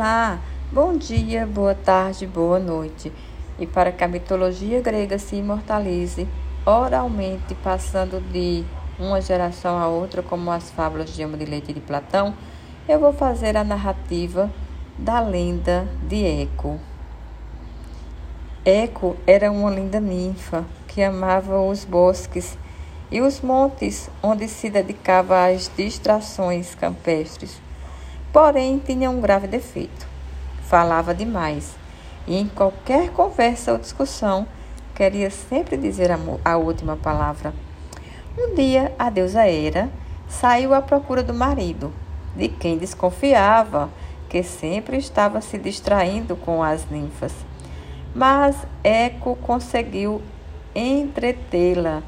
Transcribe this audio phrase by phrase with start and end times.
[0.00, 0.40] Olá,
[0.72, 3.12] bom dia, boa tarde, boa noite.
[3.58, 6.26] E para que a mitologia grega se imortalize
[6.64, 8.64] oralmente, passando de
[8.98, 12.34] uma geração a outra, como as fábulas de Amo de Leite de Platão,
[12.88, 14.50] eu vou fazer a narrativa
[14.96, 16.80] da lenda de Eco.
[18.64, 22.56] Eco era uma linda ninfa que amava os bosques
[23.10, 27.60] e os montes onde se dedicava às distrações campestres.
[28.32, 30.06] Porém, tinha um grave defeito.
[30.62, 31.74] Falava demais
[32.26, 34.46] e em qualquer conversa ou discussão
[34.94, 37.52] queria sempre dizer a, a última palavra.
[38.38, 39.90] Um dia, a deusa Hera
[40.28, 41.92] saiu à procura do marido,
[42.36, 43.90] de quem desconfiava
[44.28, 47.34] que sempre estava se distraindo com as ninfas.
[48.14, 50.22] Mas Eco conseguiu
[50.74, 52.02] entretê-la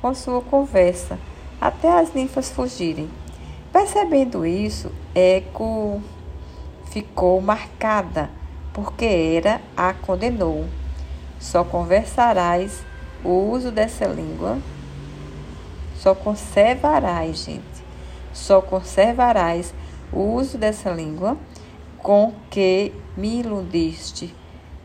[0.00, 1.18] com sua conversa
[1.60, 3.08] até as ninfas fugirem.
[3.78, 6.02] Percebendo isso, Eco
[6.90, 8.28] ficou marcada,
[8.72, 10.66] porque Hera a condenou.
[11.38, 12.82] Só conversarás
[13.22, 14.58] o uso dessa língua,
[15.94, 17.84] só conservarás, gente,
[18.32, 19.72] só conservarás
[20.12, 21.36] o uso dessa língua
[21.98, 24.34] com que me iludiste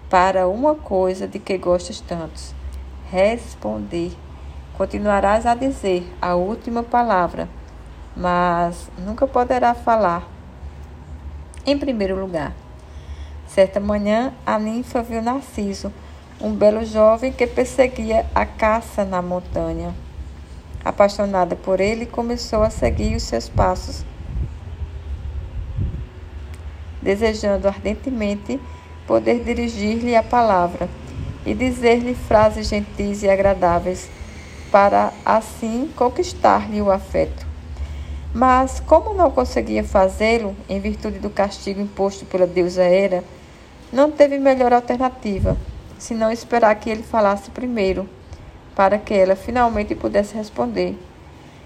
[0.07, 2.53] para uma coisa de que gostas tantos.
[3.09, 4.11] Responder.
[4.77, 7.49] Continuarás a dizer a última palavra
[8.15, 10.27] mas nunca poderá falar.
[11.65, 12.53] Em primeiro lugar,
[13.47, 15.91] certa manhã a ninfa viu Narciso,
[16.41, 19.95] um belo jovem que perseguia a caça na montanha.
[20.83, 24.03] Apaixonada por ele, começou a seguir os seus passos,
[27.01, 28.59] desejando ardentemente
[29.07, 30.89] poder dirigir-lhe a palavra
[31.45, 34.09] e dizer-lhe frases gentis e agradáveis,
[34.71, 37.52] para assim conquistar-lhe o afeto.
[38.33, 43.23] Mas, como não conseguia fazê-lo, em virtude do castigo imposto pela deusa Hera,
[43.91, 45.55] não teve melhor alternativa,
[45.99, 48.09] senão esperar que ele falasse primeiro,
[48.75, 50.97] para que ela finalmente pudesse responder.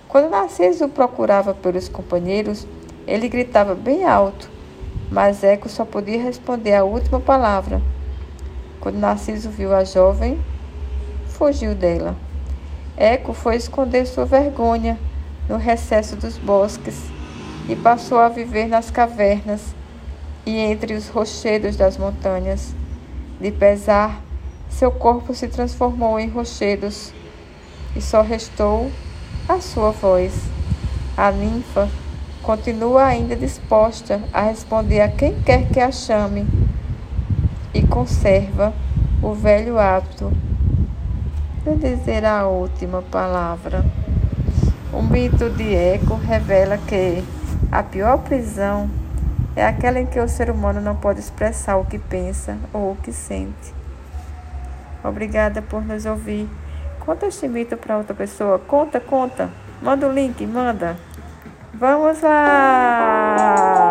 [0.09, 2.67] Quando Narciso procurava pelos companheiros,
[3.07, 4.49] ele gritava bem alto,
[5.09, 7.81] mas Eco só podia responder a última palavra.
[8.81, 10.37] Quando Narciso viu a jovem,
[11.29, 12.13] fugiu dela.
[12.97, 14.97] Eco foi esconder sua vergonha
[15.47, 16.95] no recesso dos bosques
[17.69, 19.75] e passou a viver nas cavernas
[20.45, 22.73] e entre os rochedos das montanhas.
[23.39, 24.21] De pesar,
[24.69, 27.13] seu corpo se transformou em rochedos
[27.95, 28.91] e só restou
[29.47, 30.33] a sua voz.
[31.15, 31.89] A ninfa
[32.41, 36.47] continua ainda disposta a responder a quem quer que a chame
[37.73, 38.73] e conserva
[39.21, 40.31] o velho hábito
[41.63, 43.83] de dizer a última palavra.
[44.93, 47.23] O mito de Eco revela que
[47.71, 48.89] a pior prisão
[49.55, 52.95] é aquela em que o ser humano não pode expressar o que pensa ou o
[52.95, 53.73] que sente.
[55.03, 56.49] Obrigada por nos ouvir.
[56.99, 58.59] Conta este mito para outra pessoa.
[58.59, 59.49] Conta, conta.
[59.81, 60.95] Manda o link, manda.
[61.73, 63.86] Vamos lá!